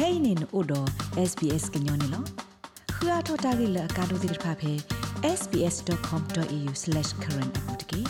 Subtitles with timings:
[0.00, 0.88] kainin odo
[1.30, 2.20] sbs gnyone lo
[2.94, 4.72] khua thota gi la ka do dir pha phe
[5.38, 8.00] sbs.com.au/current apotki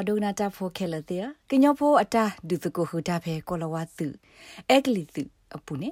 [0.00, 1.18] adona ta pho khela te
[1.48, 4.08] kinyo pho ata du tu ko hu ta phe kolawa tu
[4.76, 5.22] ekli tu
[5.56, 5.88] apune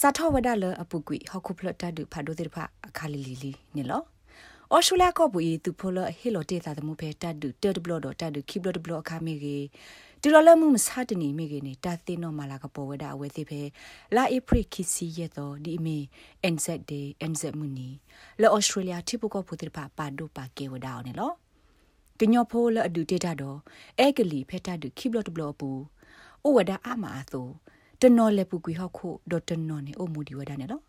[0.00, 3.34] sa tho wada la apukui hokku phlot ta du pha do dir pha akhali li
[3.42, 3.98] li ni lo
[4.72, 9.64] အော်စတြေးလျကဘူဤသူဖိုလဟီလိုတေတာတမှုဖဲတတ်ဒူတက်ဘလော့တော့တတ်ဒူခိဘလော့ဘလော့အခါမီကြီး
[10.22, 13.60] တူလော်လမှုမစားတနေမိကြီးနေတာသိနော်မလာကပေါ်ဝဒအဝဲသိဖဲ
[14.16, 15.98] လာဧပြီခီစီရတော့ဒီအမီ
[16.54, 17.88] NZ day NZ မူနီ
[18.40, 21.34] လော်အော်စတြေးလျတိပကောဖူတိပါပါဒိုပါကေဝဒါအောင်နော်
[22.20, 23.58] ကညောဖိုလအဒူတေတာတော့
[23.98, 25.70] အဲကလီဖဲတတ်ဒူခိဘလော့ဘလော့ပူ
[26.42, 27.50] အိုဝဒအမအားသို့
[28.00, 30.82] တနော်လေပူကွေဟောက်ခုဒေါ်တနော်နေအိုမူဒီဝဒနဲ့နော်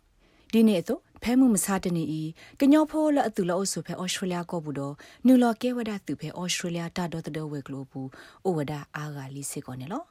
[0.54, 2.22] ဒီနေ့ဆိုဖဲမှုမစားတနေဤ
[2.60, 4.94] ကညောဖိုးလအတူလောဆိုဖဲဩစတြေးလျကောဘူးတော့
[5.26, 8.08] နူလော်ကဲဝဒသူဖဲဩစတြေးလျတာတော့တဲ့ဝဲကလိုဘူး
[8.46, 10.02] ဩဝဒအာဂါလီစစ်ကောနေလော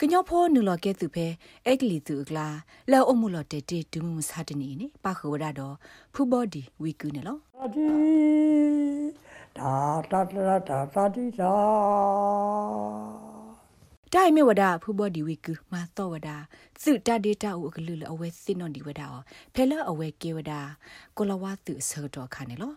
[0.00, 1.26] ကညောဖိုးနူလော်ကဲသူဖဲ
[1.66, 2.48] အက်ကလီသူကလာ
[2.90, 5.74] လောအမှုလော်တဲတေတူမှုမစားတနေနေပါခဝဒတော့
[6.14, 7.36] ဖူဘော်ဒီဝီကူနေလော
[7.74, 7.86] ဒီ
[9.58, 9.74] ဒါ
[10.10, 11.54] တာတာတာတာဒီတာ
[14.16, 16.30] တိုင်မြဝဒဖူဘောဒီဝီကူမာတော့ဝဒ
[16.82, 19.02] သုတဒေတာဥကလူလအဝဲစင်နော်ဒီဝဒ
[19.54, 20.52] ဖဲလအဝဲကေဝဒ
[21.16, 22.72] ကိုလဝသုဆောတော့ခါနေလော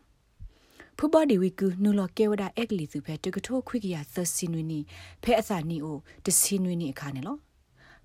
[0.98, 4.80] ဖူဘောဒီဝီကူနူလကေဝဒအက်ကလီစုဖဲတကထိုးခွိကရသစင်နွီနီ
[5.24, 7.38] ဖဲအစာနီအိုတစင်နွီနီအခါနေလော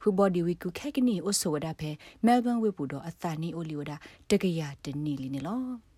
[0.00, 1.91] ဖူဘောဒီဝီကူခက်ကနီအိုဆိုဝဒဖဲ
[2.27, 3.92] မဲလ်ဘန်ဝေပူတော့အစာနီအိုလီဝဒ
[4.31, 5.89] တကရတနီလီနေလော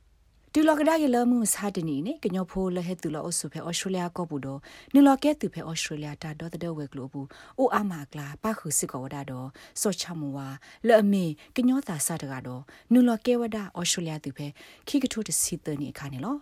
[0.55, 4.61] တူလကဒါရလမှုစားတနီနေကညောဖိုးလဟဲတူလအဆုဖဲဩစတြေးလျကောပူတော့
[4.95, 9.49] နူလကဲတူဖဲဩစတြေးလျတာဒေါ်တဲ့ဝဲကလိုဘူးအိုအာမာကလာပခုစစ်ကောဝဒါတော့
[9.81, 10.49] စောချမူဝါ
[10.87, 11.25] လဲ့အမေ
[11.57, 14.47] ကညောတာစားတကတော့နူလကဲဝဒါဩစတြေးလျတူဖဲ
[14.89, 16.37] ခိကထိုးတစီတနီအခါနေလော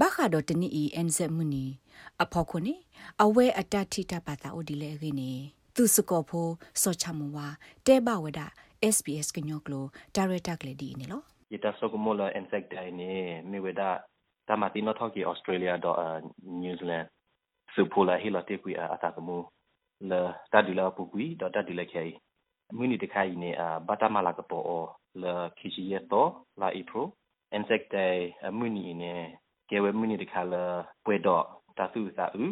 [0.00, 1.64] ဘာခါတော့တနီအီအန်ဇက်မူနီ
[2.22, 2.74] အဖောက်ခုနေ
[3.22, 5.32] အဝဲအတတိတပါတာအိုဒီလေခင်းနေ
[5.74, 7.46] သူစကောဖိုးစောချမူဝါ
[7.86, 8.40] တဲဘဝဒ
[8.94, 13.88] SBS ကညောကလိုဒါရတာကလေဒီနေလော ita sokumola insect dai ni mi weda
[14.46, 15.92] tamati no thoki australia do
[16.44, 17.08] new zealand
[17.74, 19.36] supula hila te kui ata kamu
[20.10, 20.20] le
[20.52, 22.10] tadila pukui do tadila khai
[22.76, 23.50] muni de khai ni
[23.88, 24.58] batamala ka po
[25.22, 26.22] le kiji ye to
[26.60, 27.02] la ipro
[27.56, 29.12] insect dai muni ni
[29.68, 30.62] kewe muni de khala
[31.04, 31.38] pwe do
[31.76, 32.46] ta su sa u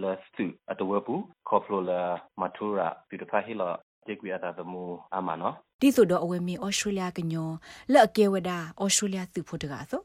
[0.00, 1.14] le su atwe pu
[1.48, 2.00] khoflo la
[2.40, 3.68] matura beautify hila
[4.08, 4.82] တေကွေအတာတမူ
[5.14, 7.50] အမနော်ဒီဆိုတော့အဝဲမီဩစတြေးလျကညော
[7.92, 8.50] လက်အကဲဝဒ
[8.82, 10.02] ဩစတြေးလျသူဖို့တကားဆို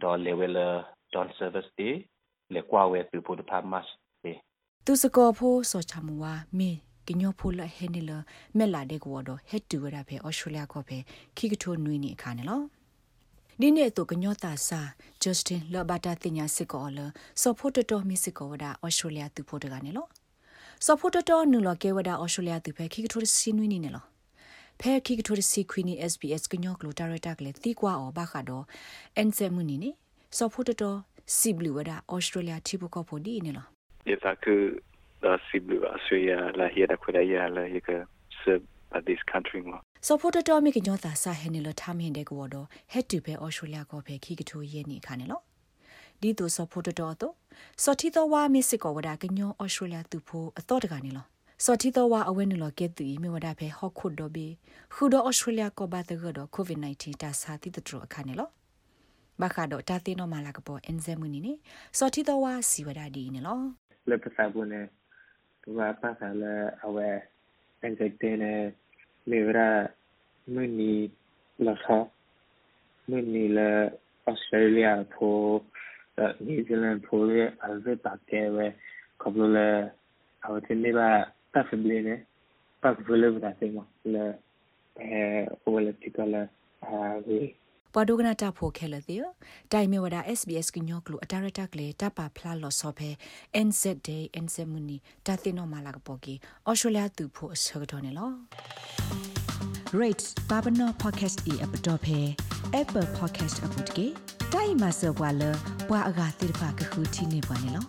[0.02, 0.68] ဒေါ်လေဝဲလာ
[1.12, 1.90] ဒွန်ဆာဗစ်တီ
[2.54, 3.86] လေကွာဝဲသူပိုဒပါမတ်
[4.22, 4.32] တီ
[4.86, 6.78] သူစကောဖိုးစောချမူဝါမင်း
[7.08, 8.12] ကညောဖိုလဟဲနေလ
[8.58, 10.98] မဲလာတဲ့ကောတော့ဟက်တူရပဲဩစတြေးလျကောပဲ
[11.36, 12.60] ခိကထိုနွေးနေအခါနေလော
[13.60, 14.80] ဒီနေ့တော့ကညောတာစာ
[15.22, 17.00] ဂျစတင်လဘတာတင်ညာစစ်ကောလ
[17.40, 20.06] စောဖို့တတော်မီစစ်ကောဝဒါဩစတြေးလျသူဖို့တကနေလော
[20.86, 24.06] စဖို့တတော်နူလကေဝဒါအော်စတြေးလျသူဖဲခိကထိုစီနွီနေနော်
[24.80, 28.64] ဖဲခိကထိုစီခွီနီ SBS ကညောကလိုတာရတာကလေတီကွာအော်ဘာခါတော့
[29.16, 29.90] အန်ဆယ်မူနီနေ
[30.38, 30.98] စဖို့တတော်
[31.36, 33.68] စီဘလူဝဒါအော်စတြေးလျတီဘကောဖို့ဒီနေနော်
[34.06, 34.54] ဒီသာကူ
[35.24, 37.88] ဒါစီဘလူအဆွေရလာဟီဒါခွရရလာဟီက
[38.40, 38.60] ဆပ်
[38.96, 45.42] at this country မှာ support တော်မိကညောတာစာဟဲနေလထားမင်းတဲ့ကောတော့ head to ပဲ Australia ကောပဲခိကထိုးရဲနေခါနေလို့
[46.20, 47.34] ဒီသူ support တော်တော့
[47.82, 51.26] စော်တီတော်ဝါမစ်စစ်ကောဝဒါကညောဩစတြေးလျသူဖို့အတော့တကနေလော
[51.64, 54.46] စော်တီတော်ဝါအဝဲနုလကဲတူမြေဝဒါဖဲဟော့ခုဒိုဘီ
[54.94, 58.48] ခူဒိုဩစတြေးလျကောဘာတကတော့ covid-19 တာစာတိတထရအခါနေလော
[59.40, 61.52] ဘာခါတော့တာတင်တော့မလာကပေါ်အန်ဇမူနီနေ
[61.98, 63.58] စော်တီတော်ဝါစီဝဒါဒီနေလော
[64.08, 64.80] လက်ပစာဘူးနေ
[65.62, 66.54] သူကပါခါလဲ
[66.84, 67.08] အဝဲ
[67.80, 68.52] အန်ဇက်တဲ့နေ
[69.30, 69.68] မြေဝဒါ
[70.54, 70.92] မနီ
[71.66, 71.96] လာခါ
[73.10, 73.68] မနီလာ
[74.26, 75.50] ဩစတြေးလျဖို့
[76.46, 78.66] New Zealand ဖိုးရဲ့အဇက်တာကဲပဲ
[79.22, 79.56] ကဘလ
[80.44, 81.10] အဝတင်နေပါ
[81.52, 82.04] ပတ်ဖဘလင်း
[82.82, 83.78] ပတ်ဖလဘတာသိမ
[84.14, 84.26] လဲ
[85.00, 85.22] အဲ
[85.62, 86.42] ဟိုလက်တိကလာ
[86.84, 87.40] အာဝေ
[87.94, 89.20] ပဒုကနာတာဖိုခဲလတဲ့
[89.72, 93.10] တိုင်မဝဒ SBS ကညောကလူအတာရတာကလေတပါဖလာလော်ဆောဖဲ
[93.66, 96.34] NZ Day NZ Muni တာတင်နော်မလာကပေါ်ကီ
[96.68, 98.30] Australia သူဖို့အစကတော့နေလော
[100.00, 102.18] Rates Babano Podcast e app တော့ဖဲ
[102.80, 104.08] Apple Podcast app တကေ
[104.54, 105.42] တိုင်မဆောဘွာလ
[105.88, 107.84] ဘွာအဂါတိဖာကခုတီနေပွားနေလော